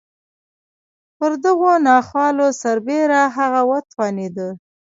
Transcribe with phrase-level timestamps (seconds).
[1.17, 4.49] پر دغو ناخوالو سربېره هغه وتوانېده.